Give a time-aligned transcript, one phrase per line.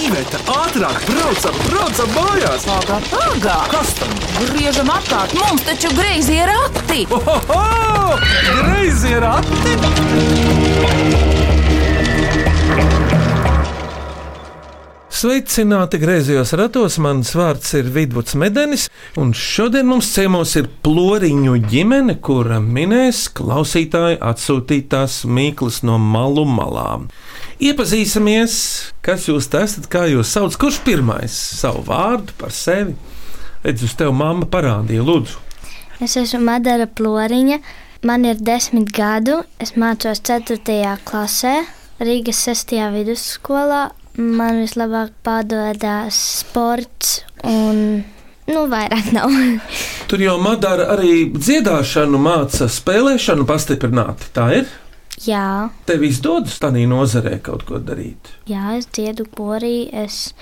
[0.00, 2.62] Iveta, ātrāk, braucam, braucam mājās!
[2.64, 3.56] Pagā, pagā!
[3.68, 4.14] Kas tam?
[4.48, 7.02] Griežam apkārt, mums taču greizi ir rati!
[7.12, 8.16] Ohoho!
[8.62, 9.76] Greizi ir ati!
[15.20, 18.86] Sveicināti griezījos ratos, mans vārds ir Vidvuds Medenis,
[19.20, 27.10] un šodien mums ciemos ir ploriņu ģimene, kura minēs klausītāju atsūtītās mīklas no malu malām.
[27.60, 28.54] Iepazīsimies,
[29.04, 32.94] kas jūs esat, kā jūs sauc, kurš pirmais savu vārdu par sevi.
[33.60, 35.36] Redz, uz tevi mamma parādīja, lūdzu.
[36.00, 37.58] Es esmu Madara Ploriņa,
[38.08, 40.56] man ir desmit gadu, es mācos 4.
[41.04, 41.54] klasē,
[42.00, 42.72] Rīgas 6.
[42.96, 43.90] vidusskolā.
[44.16, 48.00] Man vislabāk padodas sports un,
[48.48, 49.36] nu, vairāk nav.
[50.08, 54.32] Tur jau Madara arī dziedāšanu māca, spēlēšanu pastiprināti.
[54.32, 54.78] Tā ir.
[55.26, 58.32] Jā, Tev izdodas tādā nozarē kaut ko darīt.
[58.48, 60.34] jā, es dziedu porī, es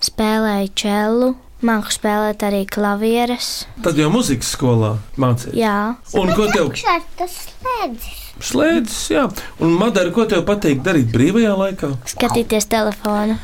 [0.00, 1.34] spēlēju čelu,
[1.66, 3.66] māku spēlēt arī klavieres.
[3.84, 5.58] Tad jau muzikas skolā mācīties.
[5.60, 5.76] Jā,
[6.16, 6.70] Un ko tev
[7.18, 8.20] Tas slēdzis.
[8.40, 9.00] slēdzas?
[9.12, 9.26] Jā,
[9.60, 11.90] un Madara, ko tev patīk darīt brīvajā laikā?
[12.14, 13.36] skatīties telefonu.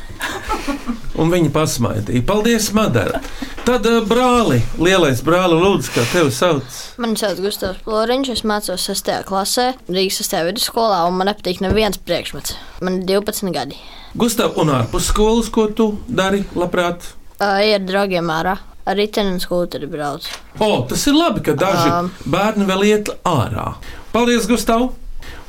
[1.17, 2.21] Un viņa pasmaidīja.
[2.29, 3.21] Paldies, Madara!
[3.67, 6.63] Tad uh, brāli, lielais brāli, lūdzu, kā tevi sauc.
[7.01, 9.11] Mani sauc Gustavs Floriņš, es mācos 6.
[9.27, 10.37] klasē, Rīgas 6.
[10.51, 12.55] vidusskolā, un man nepatīk neviens priekšmets.
[12.85, 13.75] Man ir 12 gadi.
[14.17, 17.11] Gustav, un ārpus skolas, ko tu dari, labprāt?
[17.37, 18.55] Uh, ir draugiem ārā,
[18.87, 20.25] ar riteni un skūteri brauc.
[20.57, 21.99] O, tas ir labi, ka daži Ā.
[22.25, 23.75] bērni vēl iet ārā.
[24.13, 24.87] Paldies, Gustav!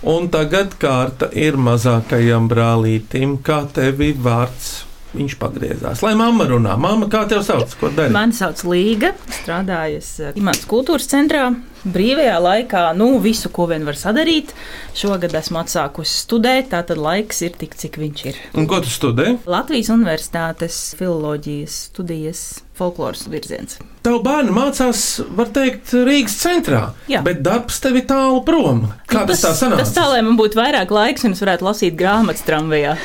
[0.08, 4.84] Un tagad kārta ir mazākajam brālītim, kā tevi vārds.
[5.16, 6.02] Viņš pagriezās.
[6.04, 8.12] Lai mamma runā, mamma, kā tev sauc, ko dari?
[8.12, 11.46] Mani sauc Līga, strādājusi Imants kultūras centrā.
[11.88, 14.52] Brīvajā laikā, nu, visu, ko vien var sadarīt.
[14.98, 18.40] Šogad esmu atsākusi studēt, tātad laiks ir tik, cik viņš ir.
[18.58, 19.36] Un ko tu studē?
[19.48, 22.42] Latvijas Universitātes filoloģijas studijas
[22.78, 23.78] folkloras virziens.
[24.04, 25.04] Tavu bērnu mācās,
[25.38, 26.82] var teikt, Rīgas centrā.
[27.10, 27.22] Jā.
[27.26, 28.84] Bet darbs tev ir tālu prom.
[29.08, 29.82] Kā tas, tas tā sanāk?
[29.82, 32.98] Tas tā, lai man būtu vairāk laiks un es varētu lasīt grāmatas tramvajā.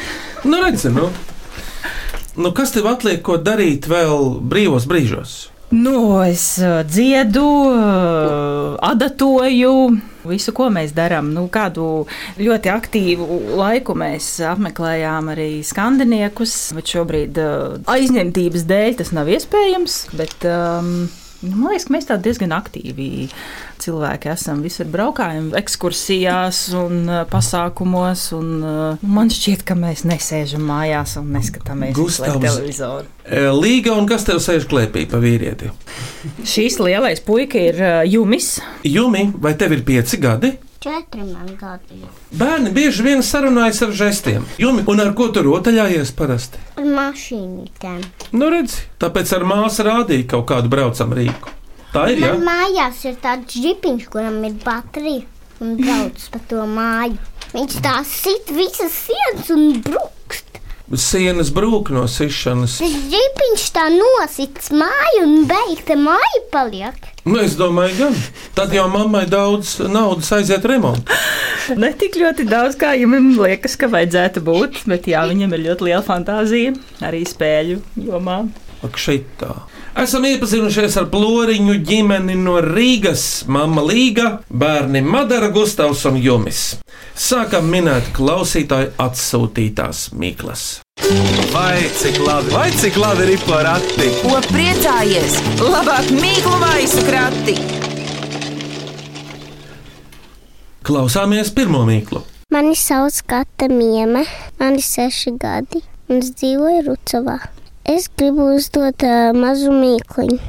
[0.44, 1.10] Nu, redzi, nu.
[2.36, 5.53] Nu, kas tev atliek, ko darīt vēl brīvos brīžos?
[5.74, 9.72] Nu, es uh, dziedu, uh, adatoju.
[10.24, 12.06] Visu, ko mēs darām, nu, kādu
[12.38, 16.54] ļoti aktīvu laiku mēs apmeklējām arī skandiniekus.
[16.78, 19.98] Bet šobrīd uh, aizņemtības dēļ tas nav iespējams.
[20.14, 20.94] Bet, um,
[21.52, 23.08] man liekas, ka mēs tādi diezgan aktīvi
[23.84, 24.62] cilvēki esam.
[24.66, 28.26] Visur braukājam, ekskursijās un uh, pasākumos.
[28.38, 32.40] Un, uh, man šķiet, ka mēs nesēžam mājās un neskatāmies Gustavs.
[32.44, 33.10] televizoru.
[33.24, 35.72] E, Līga un kas tev sēž klēpī pa vīrieti?
[36.48, 38.56] Šīs lielais puika ir uh, Jumis.
[38.88, 40.56] Jumi, vai tev ir pieci gadi?
[40.84, 42.02] Četri man gadi.
[42.36, 44.44] Bērni bieži vien sarunājas ar žestiem.
[44.60, 46.60] Jumi, un ar ko tu rotaļājies parasti?
[46.76, 48.02] Ar mašīnītēm.
[48.36, 51.54] Nu, redzi, tāpēc ar māsu rādīja kaut kādu braucamu rīku.
[51.94, 52.34] Tā ir, jā.
[52.34, 55.24] Man mājās ir tāds žipiņš, kuram ir baterija
[55.64, 57.16] un brauc pa to māju.
[57.54, 60.43] Viņš tā sit visas sienas un brūkst.
[61.00, 62.78] Sienas brūk no sišanas.
[62.84, 67.10] Tas žipiņš tā nosits māju un beigta māja paliek.
[67.24, 68.18] Nu, es domāju, gan.
[68.58, 71.18] Tad jau mammai daudz naudas aiziet remontā.
[71.80, 75.88] Ne tik ļoti daudz, kā viņam liekas, ka vajadzētu būt, bet jā, viņam ir ļoti
[75.88, 76.74] liela fantāzija
[77.08, 78.42] arī spēļu jomā.
[78.84, 79.54] Ak, šeit tā.
[80.04, 86.66] Esam iepazinušies ar ploriņu ģimeni no Rīgas, Mama Līga, bērni Madara, Gustavs un Jumis.
[87.16, 90.83] Sākam minēt klausītāju atsūtītās mīklas.
[91.54, 94.08] Vai cik labi, vai cik labi ir porakti?
[94.24, 95.36] Ko priecājies?
[95.62, 97.54] Labāk mīklu maisu krati!
[100.82, 102.24] Klausāmies pirmo mīklu.
[102.54, 104.24] Mani sauc Kata Mieme,
[104.58, 107.38] man ir seši gadi, un es dzīvoju Rucavā.
[107.86, 110.40] Es gribu uzdot uh, mazu mīkliņu.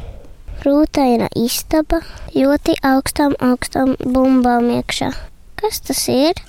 [0.64, 2.00] Rūtaina istaba
[2.32, 5.12] ļoti augstām, augstām bumbām iekšā.
[5.60, 6.40] Kas tas ir?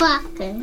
[0.00, 0.54] Pakaļ.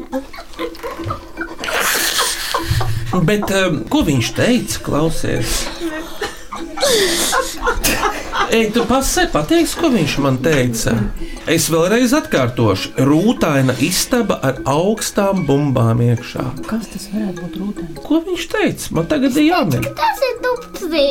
[3.28, 4.82] Bet um, ko viņš teica?
[4.86, 5.64] Klausies!
[8.52, 10.94] Ej, tu pasi pateiksi, ko viņš man teica.
[11.52, 12.94] Es vēlreiz atkārtošu.
[13.08, 16.46] Rūtaina istaba ar augstām bumbām iekšā.
[16.68, 18.00] Kas tas varētu būt rūtēns?
[18.08, 18.94] Ko viņš teica?
[18.96, 19.88] Man tagad ir jāmin.
[20.00, 21.06] Tas ir tupsvi.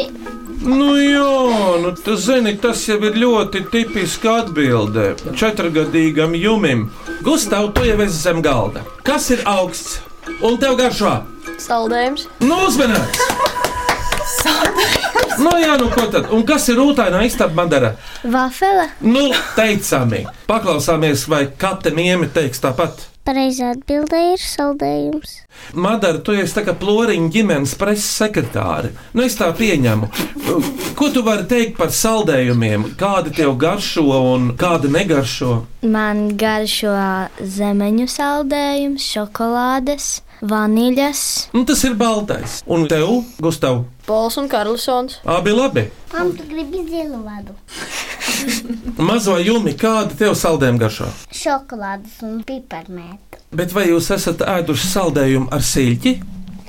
[0.66, 1.36] Nu, jā,
[1.82, 6.88] nu, tas, zini, tas jau ir ļoti tipiski atbildē četrgadīgam jumim.
[7.26, 8.86] Gustav, tu jau esi zem galda.
[9.04, 10.00] Kas ir augsts?
[10.40, 11.18] Un tev garšā?
[11.62, 13.24] Saldējums, Nu, uzmanīgs!
[15.36, 16.30] Nu, jā, nu ko tad?
[16.32, 17.90] Un kas ir rūtainā istaba madara?
[18.24, 18.86] Vafele.
[19.04, 19.26] Nu,
[19.56, 20.22] teicami.
[20.48, 23.04] Paklausāmies, vai katra mieme teiks tāpat.
[23.26, 25.32] Pareizā atbildē ir saldējums.
[25.74, 28.92] Madara, tu esi tā kā ploriņa ģimenes preses sekretāre.
[29.18, 30.08] Nu, es tā pieņemu.
[30.96, 32.92] Ko tu vari teikt par saldējumiem?
[33.00, 35.56] Kādi tev garšo un kādi negaršo?
[35.90, 36.94] Man garšo
[37.42, 40.08] zemeņu saldējums, šokolādes,
[40.50, 41.22] vaniļas.
[41.54, 42.60] Nu, tas ir baltais.
[42.66, 45.18] Un tev, Gustav, Pols un Karlsons.
[45.24, 45.88] abi labi.
[46.12, 47.56] Mam, tu gribi zilu vadu?
[49.08, 51.08] Mazo jumi, kādi tev saldējumi garšo?
[51.34, 53.42] Šokolādes un piparmētu.
[53.56, 56.14] Bet vai jūs esat ēduši saldējumu ar siļķi?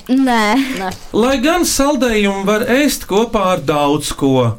[0.08, 4.54] Nē, Lai gan saldējumu var ēst kopā ar daudz ko.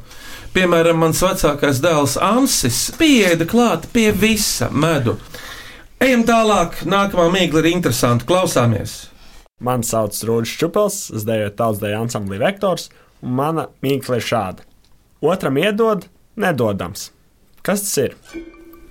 [0.53, 5.17] Piemēram, mans vecākais dēls Ansis pieeja klāt pie visa medu.
[5.98, 8.26] Ejam tālāk, nākamā mīkla ir interesanta.
[8.28, 9.08] Klausāmies!
[9.64, 12.84] Mani sauc Rūģis Čupels, es dejoju tautsdeju ansamblī vektors,
[13.26, 14.66] un mana mīkla ir šāda.
[15.26, 16.04] Otram iedod,
[16.38, 17.08] nedodams.
[17.66, 18.14] Kas tas ir?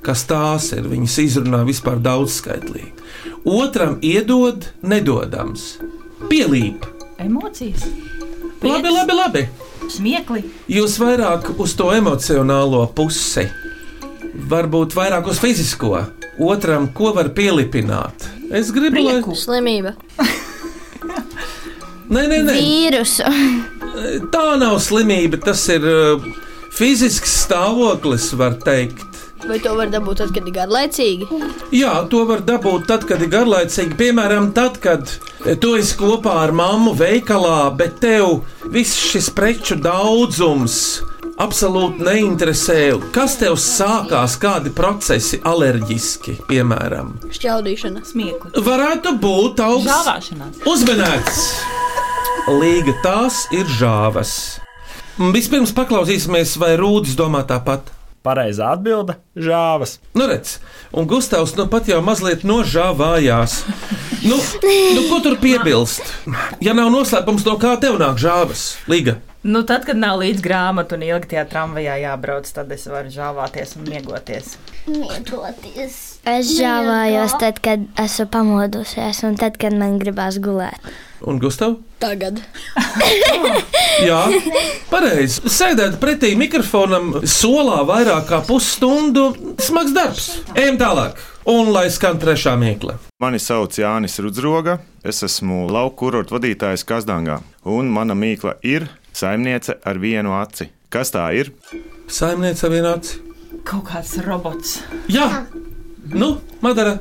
[0.03, 0.83] Kas tās ir?
[0.91, 2.91] Viņas izrunā vispār daudzskaitlīgi.
[3.47, 5.77] Otram iedod, nedodams.
[6.27, 6.83] Pielīp.
[7.23, 7.87] Emocijas,
[8.61, 9.41] Labi, labi, labi.
[9.93, 10.43] smiekli.
[10.69, 13.45] Jūs vairāk uz to emocionālo pusi,
[14.37, 16.05] varbūt vairāk uz fizisko.
[16.37, 18.27] Otram, ko var pielipināt?
[18.53, 19.21] Es gribu, lai.
[19.35, 19.95] Slimība.
[22.07, 22.53] Nē, nē, nē.
[22.55, 23.25] vīrusu.
[24.33, 26.27] Tā nav slimība, tas ir uh,
[26.77, 29.03] fizisks stāvoklis, var teikt.
[29.47, 31.27] Vai to var dabūt tad, kad ir garlaicīgi?
[31.75, 33.97] Jā, to var dabūt tad, kad ir garlaicīgi.
[33.99, 35.11] Piemēram, tad, kad
[35.61, 38.41] tu esi kopā ar mammu veikalā, bet tev
[38.73, 40.79] viss šis preču daudzums
[41.41, 42.77] absolūti neinteresē.
[43.15, 47.15] Kas tev sākās, kādi procesi alerģiski, piemēram?
[47.33, 48.03] Šķaudīšana.
[48.07, 48.53] Smiekli.
[48.65, 50.61] Varētu būt augsts Žāvāšanās.
[50.69, 51.41] uzmanīts.
[52.47, 54.31] Līga tās ir žāvas.
[55.17, 57.89] Vispirms paklausīsimies, vai Rūdis domā tāpat.
[58.27, 59.15] Pareizā atbilde-
[59.47, 59.97] žāvas.
[60.17, 60.57] Nu, redz,
[60.91, 63.61] un Gustavs nu pat jau mazliet nožāvājās.
[64.27, 66.03] Nu, nu, ko tur piebilst?
[66.59, 69.15] Ja nav noslēpums, no kā tev nāk žāvas, Liga?
[69.47, 73.77] Nu, tad, kad nav līdz grāmatu un ilgi tajā tramvajā jābrauc, tad es varu žāvāties
[73.79, 74.57] un miegoties.
[74.89, 76.06] Miedoties.
[76.27, 80.89] Es žāvājos tad, kad esmu pamodusies, un tad, kad man gribās gulēt.
[81.25, 81.77] Un Gustav?
[82.01, 82.41] Tagad.
[84.07, 84.19] Jā,
[84.91, 85.47] pareizi.
[85.49, 89.31] Sēdēt pretī mikrofonam solā vairāk kā pusstundu-
[89.67, 90.27] smags darbs.
[90.53, 91.17] Ejam tālāk.
[91.47, 92.97] Un lai skan trešā mīkla.
[93.23, 99.77] Mani sauc Jānis Rudzroga, es esmu lauku kurortu vadītājs Kazdangā, un mana mīkla ir saimniece
[99.85, 100.69] ar vienu aci.
[100.91, 101.53] Kas tā ir?
[102.07, 103.15] Saimniece vienāds.
[103.63, 104.81] Kaut kāds robots.
[105.07, 105.47] Jā,
[106.13, 106.97] nu, Madara,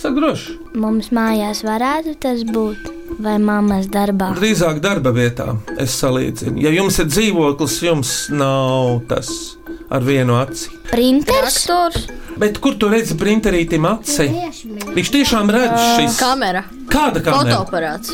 [0.00, 0.58] sagroši.
[0.80, 4.32] Mums mājās varētu tas būt, vai mammas darbā.
[4.38, 6.60] Drīzāk darba vietā es salīdzinu.
[6.64, 9.30] Ja jums ir dzīvoklis, jums nav tas
[9.92, 10.70] ar vienu aci.
[10.90, 11.64] Printers?
[11.64, 12.06] Traktors.
[12.38, 14.26] Bet kur tu redzi printerītim aci?
[14.94, 16.64] Viņš tiešām redz šīs Kamera.
[16.90, 17.58] Kāda kamera?
[17.58, 18.10] Fotoaparāts.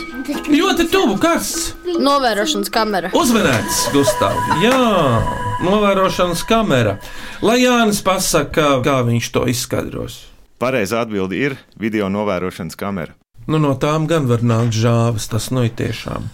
[0.49, 1.73] Ļoti tuvu, karsts.
[2.01, 3.11] Novērošanas kamera.
[3.17, 4.37] Uzmanīts, Gustav.
[4.63, 4.77] Jā,
[5.65, 6.99] novērošanas kamera.
[7.45, 10.21] Lai Jānis pasaka, kā viņš to izskaidros.
[10.61, 13.17] Pareizā atbilde ir video novērošanas kamera.
[13.51, 16.29] Nu, no tām gan var nākt žāvis, tas nu ir tiešām.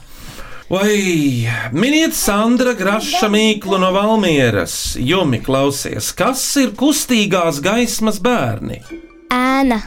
[0.69, 4.97] Vai miniet Sandra Graša mīklu no Valmieras?
[4.99, 8.83] Jumi klausies, kas ir kustīgās gaismas bērni?
[9.33, 9.81] Ēna,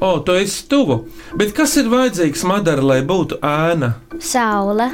[0.00, 1.00] O, tu esi tuvu,
[1.34, 3.96] bet kas ir vajadzīgs Madara, lai būtu ēna?
[4.22, 4.86] saule,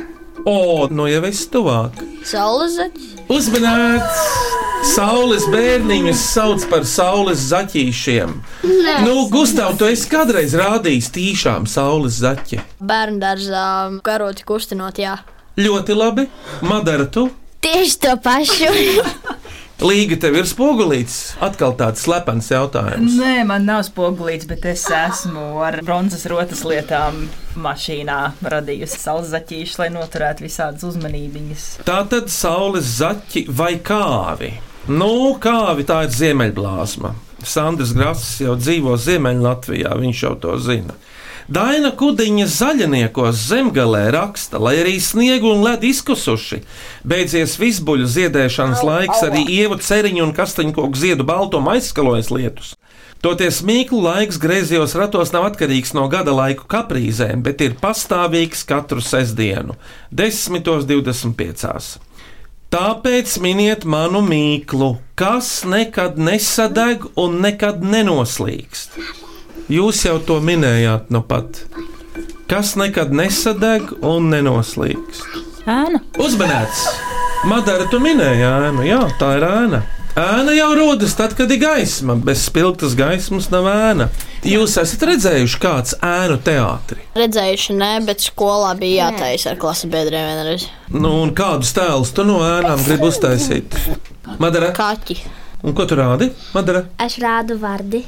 [0.45, 2.01] O, nu jau esi tuvāk.
[2.29, 3.13] Saules zeķis.
[3.33, 4.25] Uzmanīts!
[4.85, 8.35] Saules bērniņus sauc par saules zaķīšiem.
[9.07, 12.61] Nu, Gustav, tu esi kādreiz rādījis tīšām saules zaķi.
[12.85, 13.65] Bērnu dārzā
[14.05, 15.17] karoti kustinot, jā.
[15.57, 16.29] Ļoti labi.
[16.69, 17.31] Madara, tu?
[17.65, 18.69] tieši to pašu.
[19.83, 21.35] Līga tev ir spogulīts.
[21.43, 23.17] Atkal tāds slepens jautājums.
[23.19, 27.25] Nē, man nav spogulīts, bet es esmu ar bronzas rotas lietām
[27.59, 28.21] mašīnā
[28.55, 31.67] radījusi saules zaķīšus, lai noturētu visādas uzmanības.
[31.89, 34.53] Tā tad saules zaķi vai kāvi?
[34.87, 37.15] Nu, kāvi tā ir ziemeļblāzma.
[37.45, 40.95] Sandrs Grass jau dzīvo Ziemeļlatvijā, viņš jau to zina.
[41.45, 46.63] Daina Kudiņa zaļniekos zemgalē raksta, lai arī sniegu un ledu izkusuši.
[47.05, 52.73] Beidzies visbuļu ziedēšanas laiks, arī ievu ceriņu un kastaņkoku ziedu baltumu aizskalojas lietus.
[53.25, 59.05] Toties mīklu laiks griezījos ratos nav atkarīgs no gada laiku kaprīzēm, bet ir pastāvīgs katru
[59.05, 59.77] sestdienu,
[60.17, 62.01] 10.25.
[62.73, 68.97] Tāpēc miniet manu mīklu, kas nekad nesadeg un nekad nenoslīkst.
[69.73, 71.63] Jūs jau to minējāt, nu pat.
[72.51, 75.39] Kas nekad nesadeg un nenoslīkst?
[75.65, 76.03] Ēna.
[76.21, 76.83] Uzmanīts!
[77.49, 79.81] Madara, tu minēji ēnu, jā, tā ir ēna.
[80.21, 82.15] Ēna jau rodas tad, kad ir gaisma.
[82.21, 84.07] Bez spilgtas gaismas nav ēna.
[84.47, 87.01] Jūs esat redzējuši kāds ēnu teātri?
[87.17, 90.69] Redzējuši, nē, bet skolā bija jātaisa ar klases biedriem vienreiz.
[90.93, 93.75] Nu, un kādus tēlus tu no ēnām gribi uztaisīt?
[94.39, 95.19] Madara, Kaķi.
[95.65, 96.29] Un ko tu rādi?
[96.55, 98.05] Madara, Es rādu vārdi.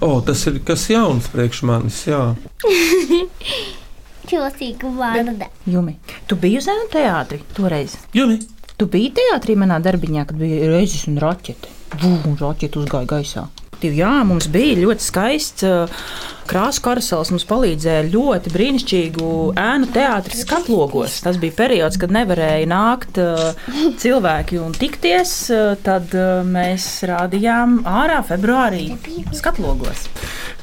[0.00, 2.22] o, tas ir kas jauns priekš manis, jā.
[4.30, 5.34] Čotīgu vārdu.
[5.66, 5.96] Jumi,
[6.30, 7.96] tu biji uz ēnu teātri toreiz?
[8.14, 8.38] Jumi,
[8.80, 11.68] Tu biji teātrī manā darbiņā, kad bija reizes un raķete.
[12.00, 13.42] Vū, raķete uzgāja gaisā.
[13.88, 16.02] Jā, mums bija ļoti skaists uh,
[16.50, 17.30] krāsu karusels.
[17.32, 19.28] Mums palīdzēja ļoti brīnišķīgu
[19.60, 21.20] ēnu teātris skatlogos.
[21.24, 23.54] Tas bija periods, kad nevarēja nākt uh,
[24.02, 25.34] cilvēki un tikties.
[25.54, 26.12] uh, Tad
[26.50, 28.90] mēs rādījām ārā februārī
[29.36, 30.08] skatlogos.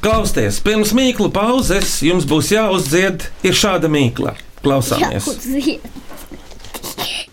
[0.03, 4.35] klausieties, pirms mīklu pauzes jums būs jāuzdzied ir šāda mīkla.
[4.63, 5.25] Klausāmies!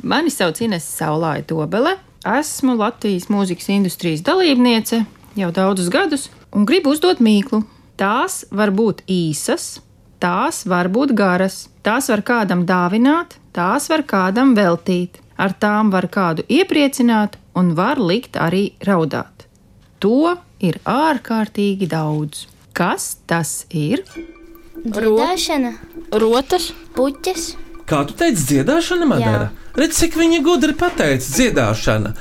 [0.04, 1.94] Mani sauc Ines Saulāja Dobele.
[2.24, 5.02] Esmu Latvijas mūzikas industrijas dalībniece
[5.38, 7.64] jau daudzus gadus un gribu uzdot mīklu.
[7.98, 9.78] Tās var būt īsas,
[10.22, 15.20] tās var būt garas, tās var kādam dāvināt, tās var kādam veltīt.
[15.36, 19.48] Ar tām var kādu iepriecināt un var likt arī raudāt.
[19.98, 22.46] To ir ārkārtīgi daudz.
[22.74, 24.04] Kas tas ir?
[24.84, 25.72] Dziedāšana,
[26.20, 26.72] Rotas.
[26.94, 29.50] puķis, Kā tu teici, dziedāšana, Madara?
[29.76, 32.14] Redz, cik viņa gudri pateica, dziedāšana.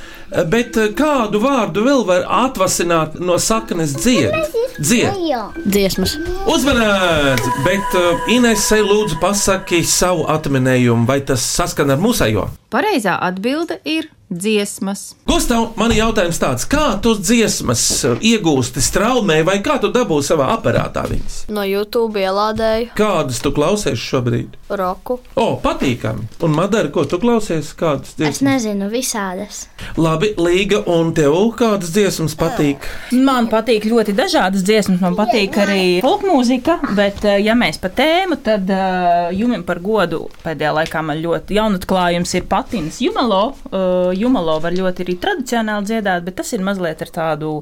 [0.50, 4.34] Bet eh, kādu vārdu vēl var atvasināt no saknes dzied?
[4.76, 5.14] Dzied.
[5.62, 6.16] Dziesmas.
[6.50, 7.46] Uzmanīts!
[7.64, 12.48] Bet uh, Inesai lūdzu pasaki savu atminējumu, vai tas saskan ar mūsējo?
[12.74, 15.14] Pareizā atbilde ir dziesmas.
[15.28, 20.20] Gustav, man ir jautājums tāds, kā tu dziesmas uh, iegūsti straumē, vai kā tu dabū
[20.24, 21.44] savā aparātā viņas?
[21.54, 24.58] No YouTube ielādēju Kādas tu klausies šobrīd?
[24.74, 25.18] roku.
[25.38, 26.24] O, patīkami!
[26.42, 27.72] Un, Madara, ko tu klausies?
[27.78, 28.40] Kādas es dziesmas?
[28.46, 29.64] nezinu, visādas.
[30.00, 32.86] Labi, Līga, un tev kādas dziesmas patīk?
[33.14, 38.40] Man patīk ļoti dažādas dziesmas, man patīk arī folkmūzika, bet, eh, ja mēs par tēmu,
[38.42, 43.54] tad uh, jumim par godu pēdējā laikā man ļoti jaunatklājums ir patinas jumalo.
[43.70, 47.54] Uh, jumalo var ļoti arī tradicionāli dziedāt, bet tas ir mazliet ar tādu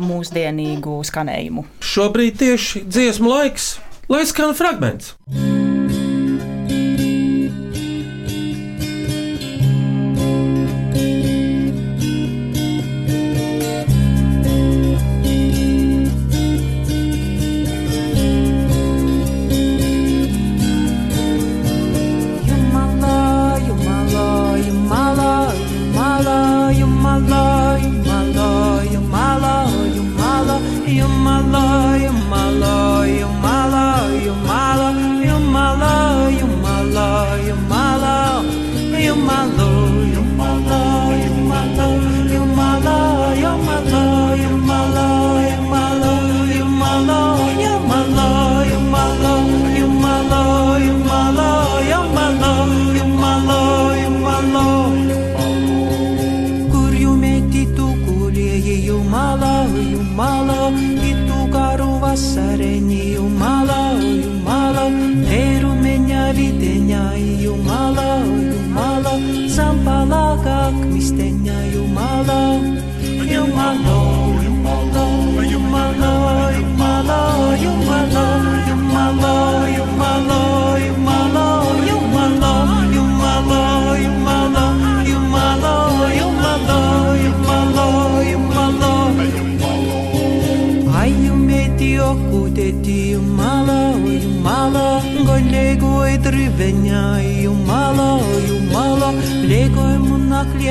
[0.00, 1.66] mūsdienīgu skanējumu.
[1.84, 3.72] Šobrīd tieši dziesmu laiks,
[4.12, 5.14] lai skan fragments.
[5.30, 5.79] Kur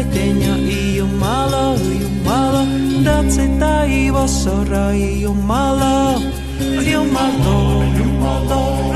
[0.03, 2.63] pequeña y yo mala, yo mala,
[3.03, 6.17] datseita y vasora y yo mala,
[6.85, 8.88] yo malo, yo malo.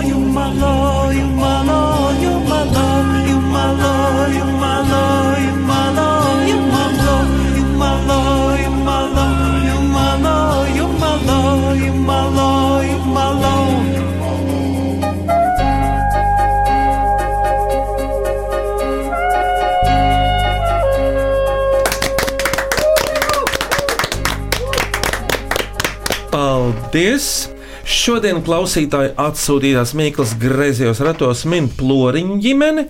[26.94, 27.48] Paldies!
[27.90, 32.84] Šodien klausītāji atsūtītās Mikls griezījos ratos min ploriņu ģimene,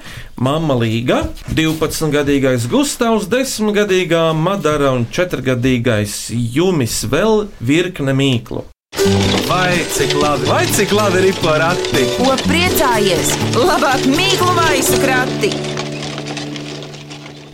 [0.44, 1.22] Mama Līga,
[1.56, 8.66] 12-gadīgais Gustavs, 10-gadīgā Madara un 4-gadīgais Jumis vēl virkne mīklu.
[9.48, 12.04] Vai cik labi, vai cik labi ir porakti?
[12.20, 13.38] Ko priecājies?
[13.56, 15.56] Labāk mīklu maisu krati!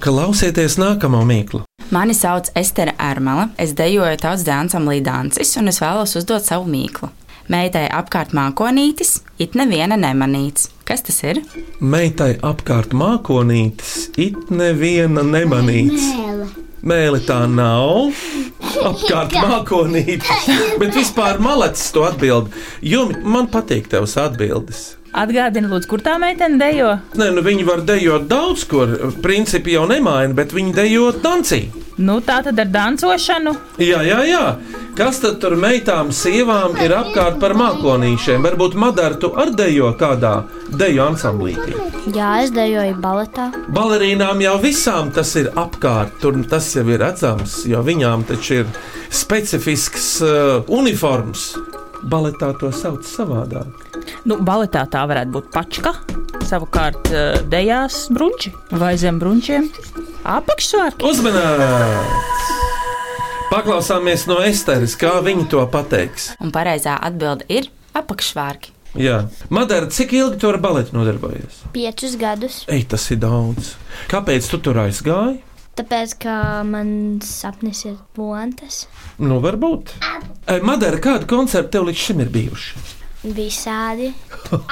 [0.01, 1.68] Klausieties nākamo mīklu.
[1.89, 7.09] Mani sauc Estere Ermela, es dejoju tautas dānsam līdāncis un es vēlos uzdot savu mīklu.
[7.49, 10.67] Meitai apkārt mākonītis, it neviena nemanīts.
[10.85, 11.39] Kas tas ir?
[11.81, 16.05] Meitai apkārt mākonītis, it neviena nemanīts.
[16.85, 18.13] Mēli tā nav.
[18.85, 20.45] Apkārt mākonītis.
[20.79, 22.53] Bet vispār malacis to atbild.
[22.85, 24.98] Jo man patīk tavs atbildes.
[25.09, 26.91] Atgādini, lūdzu, kur tā meitene dejo?
[27.17, 28.91] Nē, nu viņi var dejot daudz, kur
[29.23, 31.63] principi jau nemaina, bet viņi dejo dancī.
[31.99, 33.51] Nu, tā tad ar dancošanu.
[33.81, 34.43] Jā, jā, jā.
[34.95, 38.45] Kas tad tur meitām, sievām ir apkārt par mākonīšiem?
[38.45, 40.35] Varbūt Madara tu ar dejo kādā
[40.69, 41.75] deju ansamblītī.
[42.15, 43.49] Jā, es dejoju baletā.
[43.75, 48.71] Balerīnām jau visām tas ir apkārt, tur tas jau ir redzams, jo viņām taču ir
[49.09, 51.51] specifisks uh, uniforms.
[52.07, 53.89] Baletā to sauc savādāk.
[54.27, 55.93] Nu, baletā tā varētu būt pačka.
[56.49, 59.69] Savukārt, eh, dejās brunči vai zem brunčiem
[60.25, 61.05] apakšsvārki.
[61.05, 62.49] Uzmanīts!
[63.49, 66.33] Paklausāmies no Esteres, kā viņa to pateiks.
[66.41, 68.75] Un pareizā atbilde ir apakšvārki.
[68.97, 71.63] Jā, Madara, cik ilgi tu ar baletu nodarbojies?
[71.73, 72.63] Piecus gadus.
[72.67, 73.75] Ei, tas ir daudz.
[74.09, 75.39] Kāpēc tu tur aizgāji?
[75.77, 76.35] Tāpēc, ka
[76.67, 78.87] mans sapnis ir monētas.
[79.21, 79.93] Nu, varbūt.
[80.49, 82.98] Ei, Madara, kādi koncerti tev līdz šim ir bijuši?
[83.23, 84.13] Visādi.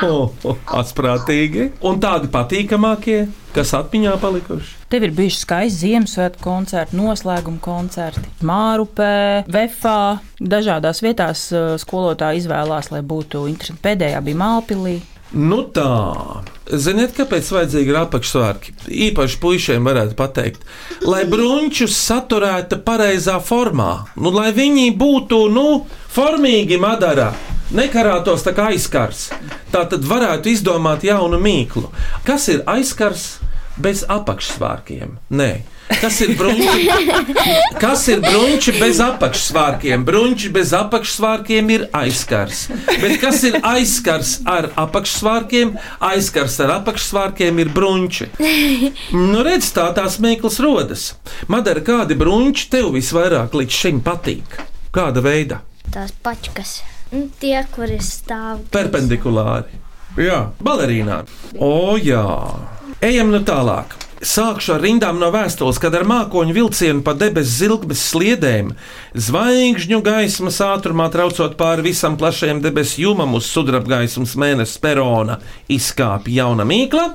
[0.80, 1.66] Asprātīgi.
[1.84, 3.26] Un tādi patīkamākie,
[3.56, 4.76] kas atmiņā palikuši.
[4.88, 10.00] Tev ir bijuši skaisti Ziemassvētku koncerti, noslēguma koncerti, Mārupē, Vefā.
[10.40, 13.84] Dažādās vietās eh, skolotāji izvēlās, lai būtu interesanti.
[13.84, 14.96] Pēdējā bija Mālpilī.
[15.36, 15.84] Nu tā,
[16.72, 18.78] ziniet, kāpēc vajadzīgi ir apakšsvārki?
[19.10, 20.64] Īpaši puišiem varētu pateikt,
[21.04, 25.68] lai brunčus saturētu pareizā formā, nu, lai viņi būtu, nu,
[26.16, 27.34] formīgi madarā.
[27.76, 29.28] Nekarātos tā kā aizkars.
[29.74, 31.90] Tā tad varētu izdomāt jaunu mīklu.
[32.24, 33.42] Kas ir aizkars
[33.76, 35.18] bez apakšsvārkiem?
[35.36, 35.52] Nē.
[35.88, 36.88] Kas ir brunči?
[37.84, 40.04] Kas ir brunči bez apakšsvārkiem?
[40.08, 42.66] Brunči bez apakšsvārkiem ir aizkars.
[42.88, 45.78] Bet kas ir aizkars ar apakšsvārkiem?
[46.04, 48.30] Aizkars ar apakšsvārkiem ir brunči.
[49.16, 51.08] Nu, redz, tā tās mēklas rodas.
[51.52, 54.60] Madara, kādi brunči tev visvairāk līdz šim patīk?
[54.96, 55.64] Kāda veida?
[55.94, 56.82] Tās pačkas.
[57.12, 58.66] Tie, kuri stāv.
[58.74, 59.80] Perpendikulāri.
[60.18, 61.22] Jā, balerīnā.
[61.62, 62.26] O, jā.
[63.06, 63.94] Ejam nu tālāk.
[64.18, 68.72] Sākšu ar rindām no vēstules, kad ar mākoņu vilcienu pa debesu zilgmes sliedēm,
[69.14, 75.38] zvaigžņu gaismas ātrumā traucot pāri visam plašajam debesu jumam uz sudrabgaismas mēnesis perona,
[75.70, 77.12] izkāpja jauna mīkla.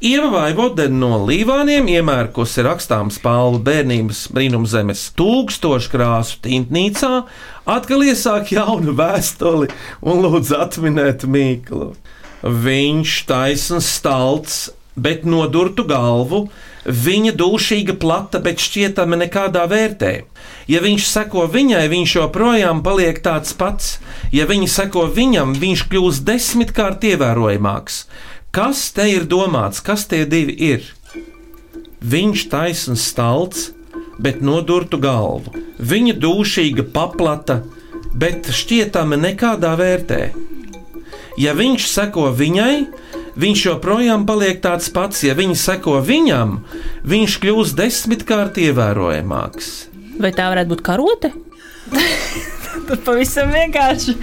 [0.00, 7.10] Ieva Vaivode no Līvāniem iemērkusi rakstāms palvu bērnības brīnumzemes tūkstošu krāsu tintnīcā,
[7.68, 9.68] atkal iesāk jaunu vēstuli
[10.00, 11.90] un lūdz atminēt mīklu.
[12.40, 16.46] Viņš taisns stalts, bet nodurtu galvu,
[16.88, 20.14] viņa dūšīga plata, bet šķietami nekādā vērtē.
[20.70, 23.98] Ja viņš seko viņai, viņš joprojām paliek tāds pats.
[24.32, 28.06] Ja viņa seko viņam, viņš kļūst desmitkārt ievērojamāks.
[28.50, 30.86] Kas te ir domāts, kas tie divi ir?
[32.02, 33.68] Viņš taisns stalts,
[34.18, 35.54] bet nodurtu galvu.
[35.78, 37.60] Viņa dūšīga paplata,
[38.10, 40.20] bet šķietami nekādā vērtē.
[41.38, 42.74] Ja viņš seko viņai,
[43.38, 45.22] viņš joprojām paliek tāds pats.
[45.22, 46.58] Ja viņi seko viņam,
[47.06, 49.74] viņš kļūst desmitkārt ievērojamāks.
[50.18, 51.36] Vai tā varētu būt karote?
[52.70, 54.14] Tad pavisam vienkārši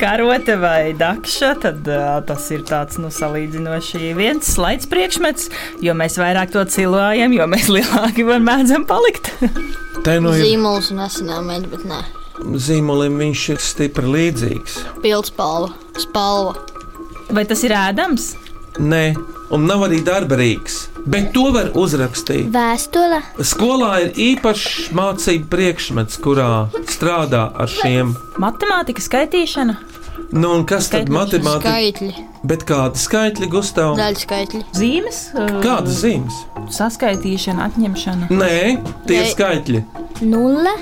[0.00, 1.52] karote vai dakša.
[1.62, 5.50] Tad uh, tas ir tāds nu, salīdzinoši viens slaids priekšmets,
[5.84, 9.32] jo mēs vairāk to cilājam, jo mēs lielāki varam mēdzam palikt.
[10.02, 12.02] Te nu ir Zīmols un asinām, bet nē.
[12.58, 14.78] zīmolim, viņš ir stipri līdzīgs.
[15.04, 16.56] Pildspalva, spalva.
[17.32, 18.32] Vai tas ir ēdams?
[18.80, 19.14] Nē,
[19.52, 22.48] un nav arī darba rīks, bet to var uzrakstīt.
[22.54, 23.18] Vēstule.
[23.44, 28.14] Skolā ir īpašs mācību priekšmets, kurā strādā ar šiem.
[28.40, 29.76] Matemātika, skaitīšana,
[30.32, 31.12] Nu, un kas tad Skaitļi.
[31.12, 31.72] matemātikā?
[31.72, 33.96] Skaitļi, Bet kādi skaitļi, Gustav?
[33.98, 34.60] daļu skaitļi.
[34.72, 36.32] zīmes, uh, Kādas zīmes?
[36.72, 38.28] saskaitīšana, atņemšana.
[38.30, 39.84] Nē, tie ir skaitļi.
[40.22, 40.72] Nulle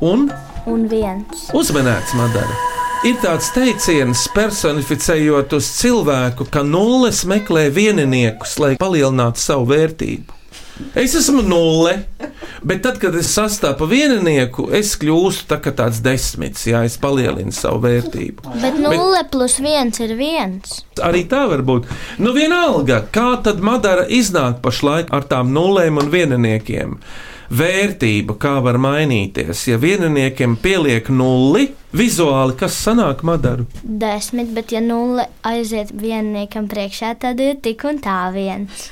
[0.00, 0.26] Un
[0.66, 1.46] un viens.
[1.54, 2.56] uzmanēts, Madara.
[3.04, 10.32] Ir tāds teiciens, personificējot uz cilvēku, ka nulles meklē vieniniekus, lai palielinātu savu vērtību.
[10.96, 11.92] Es esmu nulle,
[12.64, 17.80] bet tad, kad es sastapu vieninieku, es kļūstu tā tāds desmits, ja es palielinu savu
[17.84, 18.56] vērtību.
[18.64, 20.82] Bet nulle plus viens ir viens.
[21.04, 21.88] Arī tā var būt.
[22.20, 27.00] Nu, vienalga, kā tad Madara iznāk pašlaik ar tām nulēm un vieniniekiem.
[27.46, 33.68] Vērtība, kā var mainīties, ja vieniniekiem pieliek nulli, vizuāli kas sanāk Madaru?
[33.82, 38.88] Desmit, bet ja nulle aiziet vienniekam priekšā, tad ir tik un tā viens.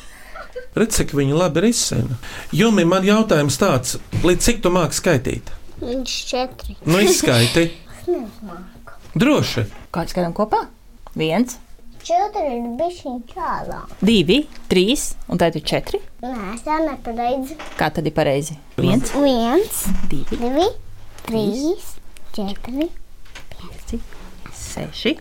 [0.74, 2.20] Redz, cik viņi labi ir izsēna.
[2.54, 5.50] Jumi man jautājums tāds, līdz cik tu māki skaitīt?
[5.82, 6.78] Viņš četri.
[6.86, 7.68] Nu, izskaiti.
[9.20, 9.66] Droši.
[9.94, 10.64] Kāds skaitām kopā?
[11.18, 11.58] Viens,
[12.04, 13.78] Četri ir bišķiņ čālā.
[14.04, 16.00] divi, trīs un tad ir četri.
[16.22, 17.56] Nē, tā nepareizi.
[17.78, 18.58] Kā tad ir pareizi?
[18.76, 20.66] Viens, Viens, divi, divi,
[21.24, 21.94] trīs,
[22.36, 22.90] četri.
[23.54, 24.00] pieci,
[24.52, 25.14] seši.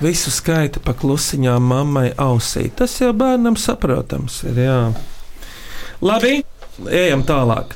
[0.00, 2.68] Visu skaita pa klusiņām mammai ausī.
[2.70, 4.60] Tas jau bērnam saprotams ir.
[4.68, 4.80] Jā.
[6.04, 6.44] Labi,
[6.86, 7.72] ejam tālāk.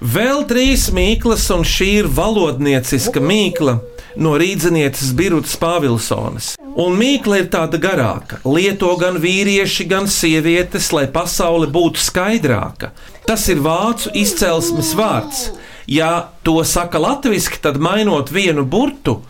[0.00, 3.76] Vēl trīs mīklas, un šī ir valodnieciska mīkla
[4.16, 6.54] no rīznieces Birutas Pāvilsonas.
[6.80, 8.38] Un mīkla ir tāda garāka.
[8.46, 12.92] Lieto gan vīrieši, gan sievietes, lai pasaule būtu skaidrāka.
[13.26, 15.50] Tas ir vācu izcelsmes vārds.
[15.90, 19.20] Ja to saka latviešu, tad mainot vienu burtu,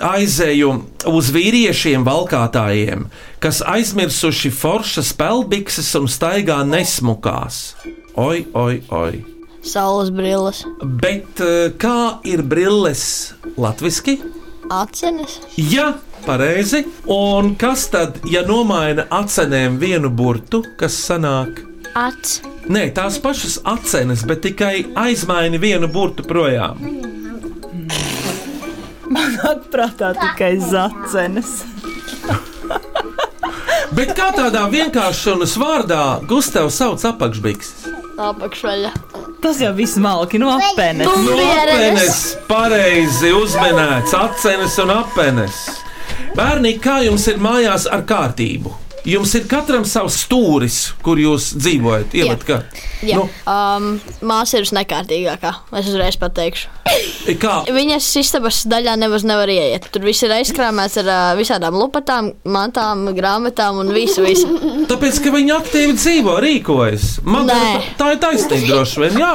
[0.00, 0.70] aizēju
[1.10, 3.08] uz vīriešiem, valkātājiem,
[3.42, 7.60] kas aizmirsuši foršas pelbikses un staigā nesmukās.
[8.16, 9.39] Oi, oi, oi!
[9.62, 10.62] Saules brilles,
[11.02, 13.02] Bet eh, kā ir brilles
[13.60, 14.16] latviešu?
[14.70, 15.94] acenes, Jā,
[16.26, 16.84] pareizi.
[17.10, 21.64] Un kas tad, ja nomaina acenēm vienu burtu, kas sanāk?
[21.98, 22.38] Ats.
[22.70, 26.78] Nē, tās pašas acenes, bet tikai aizmaini vienu burtu projām.
[29.10, 31.64] Man nāk prātā tikai zacenes.
[33.96, 37.88] Bet kā tādā vienkāršonas vārdā Gustavs sauc apakšbikses?
[38.20, 38.90] apakšveļa.
[39.40, 41.06] Tas jau viss malki no apenes.
[41.08, 45.62] No apenes, pareizi uzminēts, acenes un apenes.
[46.36, 48.74] Bērni, kā jums ir mājās ar kārtību?
[49.08, 52.12] Jums ir katram savs stūris, kur jūs dzīvojat.
[52.20, 52.58] Ievad, kā?
[53.06, 53.28] Jā, nu.
[53.48, 53.86] um,
[54.28, 55.54] māsa ir visnekārtīgākā.
[55.80, 56.68] Es uzreiz pateikšu.
[57.40, 57.54] Kā?
[57.70, 59.86] Viņas istabas daļā nemaz nevar ieiet.
[59.94, 64.24] Tur viss ir aizkrāmēts ar uh, visādām lupatām, mantām, grāmatām un visu.
[64.26, 64.50] visu.
[64.90, 67.08] Tāpēc, ka viņi aktīvi dzīvo, rīkojas.
[67.24, 69.20] Liekas, tā ir taisnība, droši vien.
[69.22, 69.34] Jā,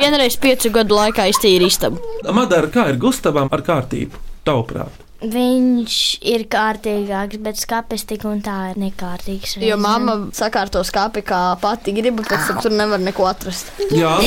[0.00, 2.02] Vienreiz piecu gadu laikā iztīra istabu.
[2.34, 4.20] Madara, kā ir Gustavam ar kārtību?
[4.44, 9.56] Tavuprāt, Viņš ir kārtīgāks, bet skāpes tik un tā ir nekārtīgs.
[9.64, 13.72] Jo mamma sakārto skāpi, kā pati grib, pēc tam tur nevar neko atrast.
[13.94, 14.18] Jā,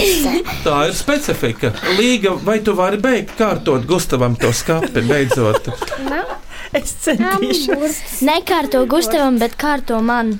[0.65, 1.73] tā ir specifika.
[1.99, 5.69] Līga, vai tu vari beigt kārtot Gustavam to skapi beidzot?
[6.75, 7.97] Es centīšos.
[8.27, 10.33] Nekārto Gustavam, bet kārto man.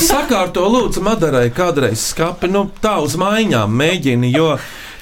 [0.00, 4.54] Sakārto lūdzu Madarai kādreiz skapi, nu tā uz maiņām mēģini, jo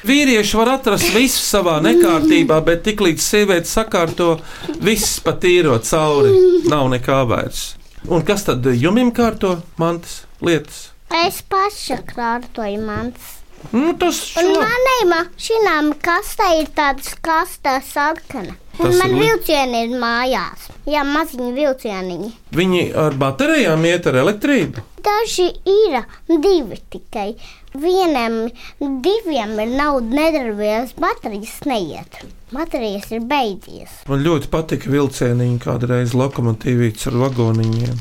[0.06, 4.38] vīrieši var atrast visu savā nekārtībā, bet tiklīdz sieviete sakārto,
[4.84, 6.34] viss patīro cauri,
[6.70, 7.74] nav nekā vairs.
[8.12, 10.90] Un kas tad jumim kārto mantas lietas?
[11.14, 13.32] Es paša krātoju mans.
[13.72, 18.58] Nu, tas manai mašīnām kastē ir tāda skasta sarkana.
[18.76, 20.68] Tas man ir vilcieni ir mājās.
[20.90, 22.30] Jā, maziņi vilcieniņi.
[22.58, 24.82] Viņi ar baterijām iet ar elektrību.
[25.04, 27.28] Daži ir divi tikai.
[27.74, 32.20] Vienam, diviem ir nauda nedarbības, baterijas neiet.
[32.54, 33.96] Baterijas ir beidzies.
[34.06, 37.98] Man ļoti patika vilcieniņi kādreiz lokomotīvīts ar vagoniņiem.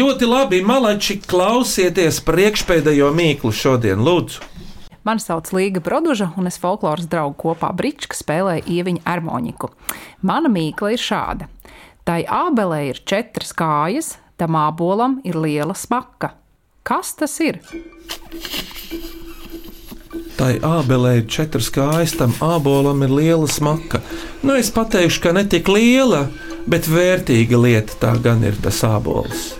[0.00, 4.40] Ļoti labi, malači, klausieties priekšpēdējo mīklu šodien, lūdzu.
[5.04, 9.74] Mani sauc Līga Broduža, un es folkloras draugu kopā Brička spēlēju ieviņu harmoniku.
[10.24, 11.52] Mana mīkla ir šāda.
[12.08, 16.38] Tai ābelē ir četras kājas, tam ābolam ir liela smaka.
[16.82, 17.60] Kas tas ir?
[20.40, 24.00] Tai ābelē ir četras kājas, tam ābolam ir liela smaka.
[24.40, 26.28] Nu, es pateikšu, ka ne tik liela,
[26.70, 29.50] bet vērtīga lieta tā gan ir tas ābols.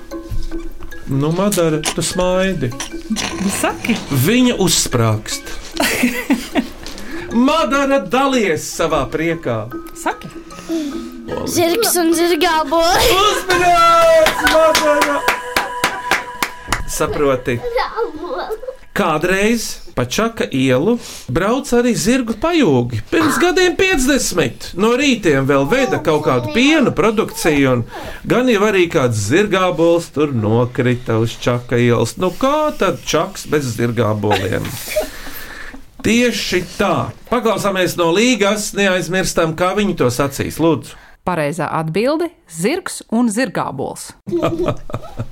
[1.10, 2.70] Nu, Madara, tu smaidi.
[3.60, 3.98] Saki.
[4.24, 5.52] Viņa uzsprāgst.
[7.34, 9.64] Madara dalies savā priekā.
[9.98, 10.30] Saki.
[11.50, 13.12] Zirgs un zirgābols.
[13.20, 15.49] Uzmanīgs, Madara!
[16.90, 17.60] Saproti,
[18.92, 20.96] kādreiz pa Čaka ielu
[21.30, 23.02] brauc arī zirgu pajūgi.
[23.12, 27.84] Pirms gadiem 50 no rītiem vēl veda kaut kādu piena produkciju, un
[28.26, 32.16] gan jau arī kāds zirgābols tur nokrita uz Čaka ielas.
[32.18, 34.66] Nu kā tad Čaks bez zirgāboliem?
[36.00, 37.10] Tieši tā.
[37.30, 40.58] Paklausāmies no līgas, neaizmirstam, kā viņi to sacīs.
[40.58, 40.96] Lūdzu!
[41.28, 42.30] Pareizā atbilde-
[42.62, 44.10] zirgs un zirgābols.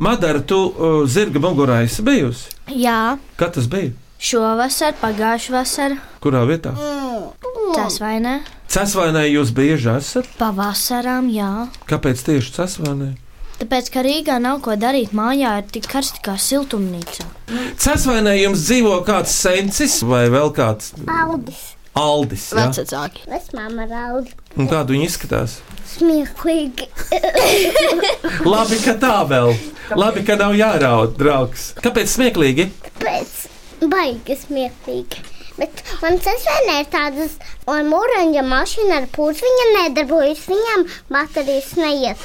[0.00, 2.54] Madara, tu uh, zirga mugurā esi bijusi?
[2.72, 3.92] Jā, Kad tas bija?
[4.20, 5.96] šovasar, pagājušā vasarā.
[6.24, 6.72] Kurā vietā?
[7.76, 8.38] Tas vai ne?
[8.70, 10.28] Cesvainē jūs bieži esat?
[10.38, 11.50] Pavasarām, jā.
[11.90, 13.10] Kāpēc tieši cesvainē?
[13.60, 17.26] Tāpēc, ka Rīgā nav ko darīt, mājā ir tik karsti kā siltumnīcā.
[17.80, 21.60] Cesvainē jums dzīvo kāds sencis vai vēl kāds Aldis.
[21.98, 22.46] Aldis.
[22.56, 23.26] Vecāki.
[23.28, 24.30] Vecmāma raud.
[24.56, 25.58] Un kādu viņi izskatās?
[25.90, 26.86] Smieklīgi.
[28.52, 29.54] Labi, ka tā vēl.
[29.98, 31.72] Labi, ka nav jāraud, draugs.
[31.82, 32.68] Kāpēc smieklīgi?
[33.02, 33.34] Pēc
[33.90, 35.24] baigi smieklīgi.
[35.60, 37.34] Bet man sesēnē ir tādas,
[37.68, 42.22] un mūraņa mašīna ar pūci viņa nedarbojas, viņam baterijas neiet.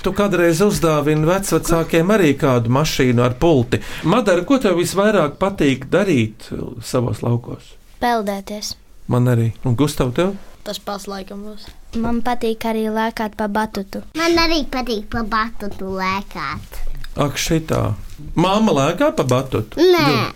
[0.00, 3.82] Tu kādreiz uzdāvini vecākiem arī kādu mašīnu ar pulti.
[4.08, 6.48] Madara, ko tev visvairāk patīk darīt
[6.86, 7.74] savos laukos?
[8.00, 8.76] Peldēties.
[9.10, 9.50] Man arī.
[9.66, 10.36] Un Gustav, tev?
[10.64, 11.64] Tas pats laikam būs.
[12.00, 14.02] Man patīk arī lēkāt pa batutu.
[14.18, 16.82] Man arī patīk pa batutu lēkāt.
[17.20, 17.94] Ak, šitā.
[18.36, 19.80] Māma lēkā pa batutu.
[19.80, 20.30] Nē,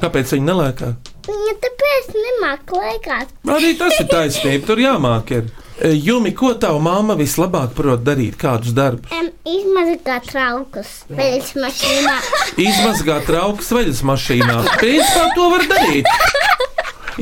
[0.00, 0.92] Kāpēc viņa nelēkā?
[1.26, 3.30] viņa tāpēc nemāk lēkāt.
[3.50, 5.32] Arī tas ir taisnība, tur jāmāk.
[5.38, 5.48] Ir.
[5.82, 8.36] E, Jumi, ko tava mamma vislabāk prot darīt?
[8.38, 9.10] Kādus darbus?
[9.16, 12.14] Um, izmazgāt traukus veļas mašīnā.
[12.62, 14.58] Izmazgāt traukus veļas mašīnā.
[14.78, 16.12] Principā to var darīt.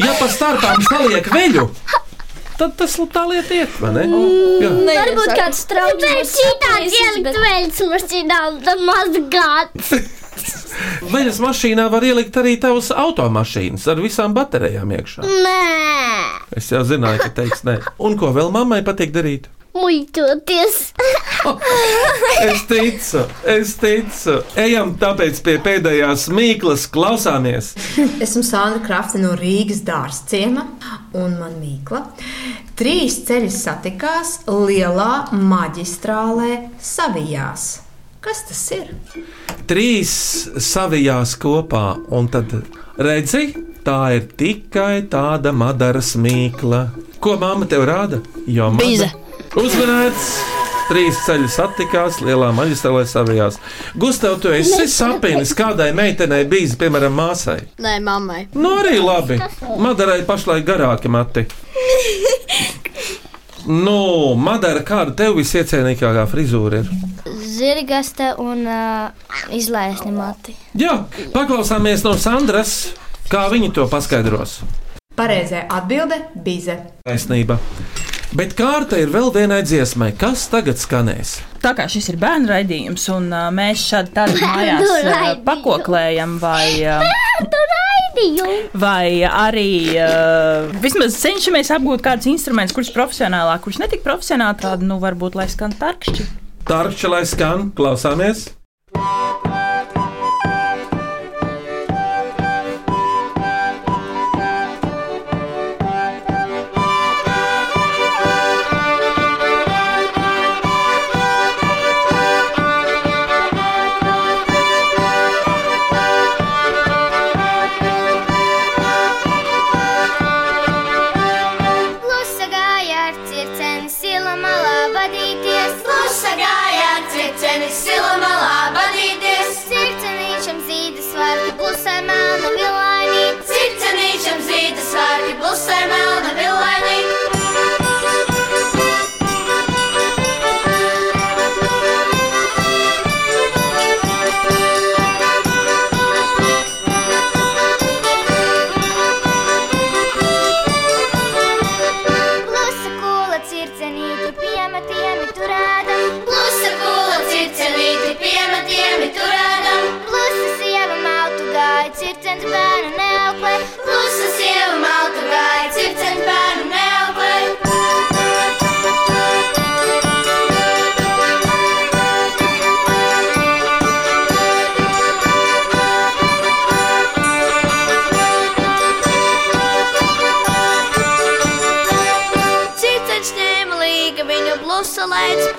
[0.00, 1.66] Ja pa starpām saliek veļu,
[2.57, 4.07] tad tas tā lieta iet, vai ne?
[4.62, 4.70] Jā.
[4.88, 6.00] Varbūt kāds trauks.
[6.00, 9.96] Bet citādi ielikt veļas mašīnā tad mazgāt.
[11.12, 15.26] Veļas mašīnā var ielikt arī tavas automašīnas ar visām baterijām iekšā.
[15.28, 15.59] Nē,
[16.57, 17.78] Es jau zināju, ka teiks nē.
[18.00, 19.50] Un ko vēl mammai patīk darīt?
[19.77, 20.81] Muļķoties.
[22.43, 24.35] Es ticu, es ticu.
[24.59, 27.73] Ejam tāpēc pie pēdējās mīklas, klausāmies.
[28.23, 30.65] Esmu Sandra Krafta no Rīgas dārza ciema,
[31.19, 32.03] un man mīkla.
[32.79, 37.67] Trīs ceļi satikās lielā maģistrālē Savijās.
[38.23, 38.93] Kas tas ir?
[39.71, 40.13] Trīs
[40.63, 42.53] savijās kopā, un tad
[43.03, 43.49] redzi,
[43.87, 46.85] tā ir tikai tāda madaras mīkla.
[47.23, 48.23] Ko mamma tev rāda?
[48.47, 49.11] Jo Mada-
[49.53, 49.67] Bīze.
[49.67, 50.29] Uzmanēts!
[50.88, 53.59] Trīs ceļi satikās, lielā maģistrālē savijās.
[53.97, 57.61] Gustav, tu esi sapinis kādai meitenei bijis, piemēram, māsai.
[57.81, 58.47] Nē, mammai.
[58.55, 59.38] Nu, arī labi.
[59.81, 61.47] Madarai pašlaik garāki mati.
[63.69, 66.91] Nu, Madara, kāda tev visiecienīgākā frizūra ir?
[67.47, 70.57] Zirgaste un uh, izlaisni mati.
[70.75, 72.95] Jā, paklausāmies no Sandras,
[73.31, 74.59] kā viņa to paskaidros.
[75.17, 76.81] Pareizā atbilde- bize.
[77.07, 77.61] Taisnība.
[78.33, 81.35] Bet kārta ir vēl vienai dziesmai, kas tagad skanēs.
[81.61, 86.81] Tā kā šis ir bērnu raidījums, un uh, mēs šādi tādā mājās uh, pakoklējam, vai,
[86.81, 87.05] uh,
[88.73, 89.68] vai arī
[90.01, 95.51] uh, vismaz cenšamies apgūt kādus instrumentus, kurus profesionālāk, kurus netik profesionāli, tādu, nu, varbūt, lai
[95.53, 96.27] skan tarkšķi.
[96.73, 98.49] Tarkšķi, lai skan, klausāmies!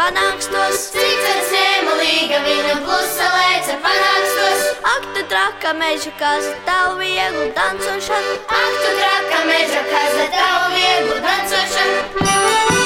[0.03, 0.89] Panākstos.
[0.93, 4.65] Circens ņēma līga viņu plusa lēca panākstos.
[4.93, 8.37] Ak, tu traka meža kaza, tavu vieglu dancošanu.
[8.59, 12.82] Ak, tu traka meža kaza, tavu vieglu dancošanu.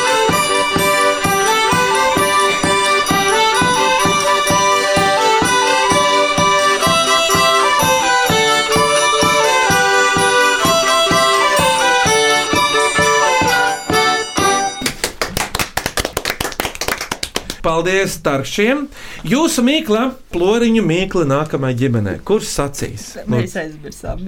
[17.68, 18.86] Paldies, Tarkšiem!
[19.28, 22.20] Jūsu mīkla, ploriņu mīkla nākamajai ģimenei.
[22.28, 23.08] Kurš sacīs?
[23.28, 24.22] Nu, Mēs aizmirsām.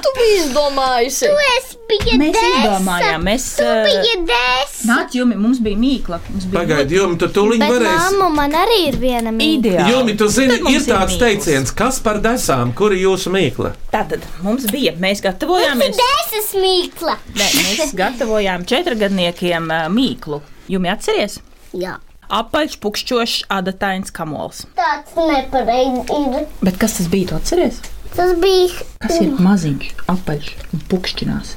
[0.00, 1.26] Tu biji izdomājusi.
[1.30, 2.50] Tu esi bija Mēs desa.
[2.58, 3.46] izdomājām, mēs.
[3.58, 4.84] Tu uh, biji desa.
[4.90, 6.18] Nāc, jumi, mums bija mīkla.
[6.30, 7.96] Mums bija Pagaidi, Jumi, tu tūlīt Bet varēsi.
[8.20, 9.56] mamma man arī ir viena mīkla.
[9.72, 9.94] Ideāli.
[9.94, 11.16] Jumi, tu zini, ir tāds mīklas.
[11.24, 13.72] teiciens, kas par desām, kur ir jūsu mīkla?
[13.92, 15.98] Tātad mums bija, mēs gatavojāmies.
[16.04, 17.16] Desas mīkla.
[17.40, 20.40] Nē, mēs gatavojām četrgadniekiem ā, mīklu.
[20.70, 21.40] Jums atceries?
[21.76, 21.96] Jā.
[22.30, 24.64] Apaļš, pukšķošs, adatains kamols.
[24.78, 26.46] Tāds nepareizi ir.
[26.62, 27.32] Bet kas tas bija?
[27.32, 27.80] Tu atceries?
[28.14, 28.86] Tas bija.
[29.02, 31.54] Kas ir maziņš, apaļš un pukšķinās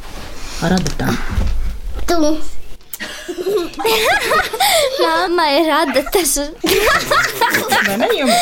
[0.65, 1.17] ar adatām?
[2.09, 2.19] Tu.
[5.03, 6.37] Māma ir adatas.
[7.87, 8.37] Vai ne jums?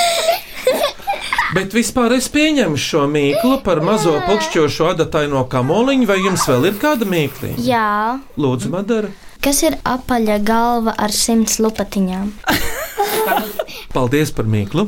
[1.52, 6.78] Bet vispār es pieņemu šo mīklu par mazo pukšķošo adataino kamoliņu, vai jums vēl ir
[6.80, 7.56] kāda mīkla?
[7.60, 8.20] Jā.
[8.39, 9.12] Lūdzu, Madara.
[9.41, 12.27] Kas ir apaļa galva ar simts lupatiņām?
[13.95, 14.84] Paldies par mīklu.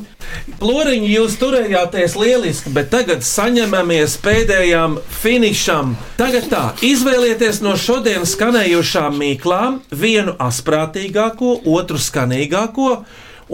[0.59, 5.95] Ploriņi, jūs turējāties lieliski, bet tagad saņemamies pēdējām finišam.
[6.21, 12.99] Tagad tā, izvēlieties no šodienas skanējušām mīklām vienu asprātīgāko, otru skanīgāko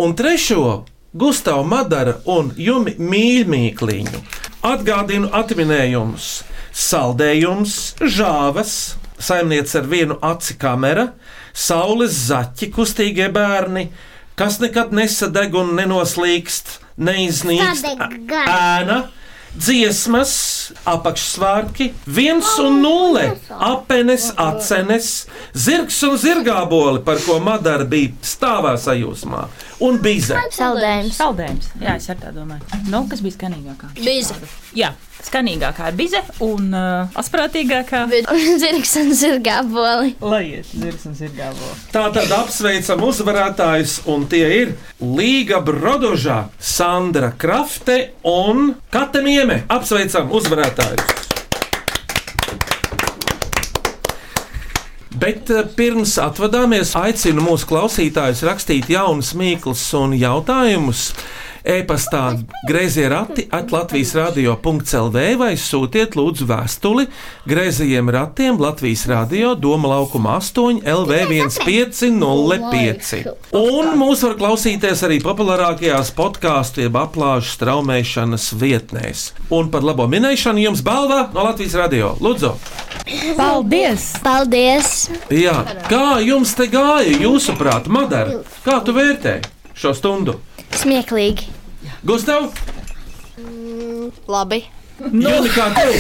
[0.04, 0.84] un trešo
[1.16, 4.26] Gustavu Madara un Jumi mīļmīkliņu.
[4.68, 6.32] Atgādinu atminējumus.
[6.76, 11.10] Saldējums, žāvas, saimniece ar vienu aci kamera,
[11.54, 13.90] saules zaķi, kustīgie bērni,
[14.40, 17.88] kas nekad nesadeg un nenoslīkst, neiznīkst,
[18.46, 19.00] ēna,
[19.60, 20.34] dziesmas,
[20.88, 25.10] apakšsvārki, viens un nulle, apenes, acenes,
[25.58, 29.48] zirgs un zirgāboli, par ko Madara bija stāvā sajūsmā,
[29.86, 30.38] un bize.
[30.56, 31.18] Saldējums.
[31.20, 31.70] Saldējums.
[31.82, 32.82] Jā, es arī tā domāju.
[32.92, 33.92] Nu, kas bija skanīgākā?
[34.00, 34.36] Bize.
[34.78, 34.92] Jā,
[35.26, 38.04] skanīgākā ir bize un uh, asprātīgākā
[38.64, 40.16] zirgs un zirgāboli.
[40.24, 41.72] Lai iet zirgs un zirgāboli.
[41.94, 49.64] Tā tad apsveicam uzvarētājus, un tie ir Līga Brodožā, Sandra Krafte un Kate Mieme.
[49.72, 51.29] Apsveicam uzvarētājus!
[55.20, 61.10] Bet eh, pirms atvadāmies, aicinu mūsu klausītājus rakstīt jaunus mīklus un jautājumus.
[61.68, 67.04] E-pastā grazījā rati at Latvijas radio.clv vai sūtiet lūdzu vēstuli
[67.50, 73.28] grazījiem ratiem Latvijas radio Doma laukuma 8 LV1505.
[73.60, 79.20] Un mūs var klausīties arī populārākajās podkāstu jeb aplāžu straumēšanas vietnēs.
[79.52, 82.16] Un par labo minēšanu jums balva no Latvijas radio.
[82.24, 82.52] Lūdzu!
[83.36, 84.04] Paldies!
[84.24, 85.10] Paldies!
[85.34, 88.40] Jā, kā jums te gāja, jūsuprāt, Madara?
[88.64, 89.42] Kā tu vērtē
[89.76, 90.40] šo stundu?
[90.78, 91.50] Smieklīgi.
[92.06, 92.52] Gustav,
[94.30, 94.64] Labi.
[95.00, 95.94] Jumi, kā tev?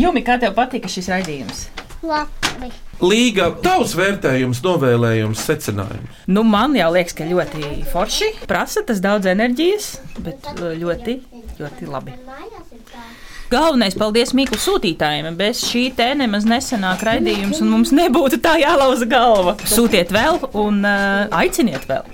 [0.00, 1.66] Jumi, kā tev patika šis raidījums?
[2.06, 2.70] Labi.
[3.04, 6.22] Līga, tavs vērtējums, novēlējums, secinājums.
[6.32, 8.30] Nu, man jau liekas, ka ļoti forši.
[8.48, 9.90] Prasa tas daudz enerģijas,
[10.24, 11.18] bet uh, ļoti,
[11.60, 12.16] ļoti labi.
[13.56, 15.30] Galvenais paldies Mikls sūtītājiem.
[15.38, 19.54] Bez šī te nemaz nesenāk raidījums, un mums nebūtu tā jālauza galva.
[19.64, 22.04] Sūtiet vēl un uh, aiciniet vēl.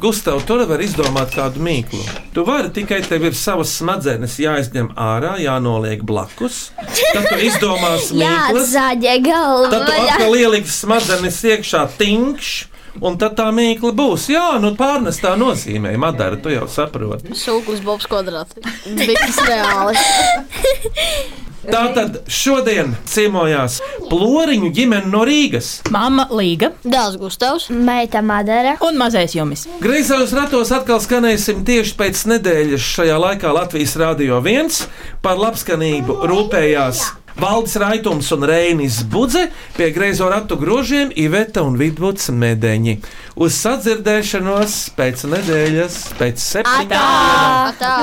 [0.00, 1.98] Gustav, tu nevari izdomāt kādu mīklu.
[2.36, 6.68] Tu vari tikai tev ir savas smadzenes jāizņem ārā, jānoliek blakus.
[6.76, 9.72] Tad tu izdomāsi mīklas, Jāatzaļ galva.
[9.72, 12.64] tad tu atkal ieliksi smadzenes iekšā tinkšs.
[13.04, 14.28] Un tad tā mīkla būs.
[14.32, 17.34] Jā, nu pārnestā nozīmē, Madara, tu jau saproti.
[17.36, 18.56] Sūklis Bobs kvadrāts.
[18.86, 19.96] Bija tas reāli.
[21.66, 25.80] Tātad šodien ciemojās Ploriņu ģimene no Rīgas.
[25.90, 29.66] Mama Līga, Dēls Gustavs, Meita Madara un mazais Jumis.
[29.82, 34.84] Greizajos ratos atkal skanēsim tieši pēc nedēļas šajā laikā Latvijas Rādio 1
[35.26, 37.02] par labskanību rūpējās.
[37.36, 42.96] Valdis Raitums un Reinis Budze pie greizo ratu grožiem Iveta un Vidvuds Medeņi.
[43.36, 46.96] Uz sadzirdēšanos pēc nedēļas, pēc septiņiem.
[46.96, 47.96] Atā!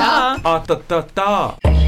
[1.02, 1.83] Atā!